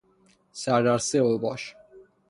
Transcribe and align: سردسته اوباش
سردسته 0.51 1.17
اوباش 1.19 1.75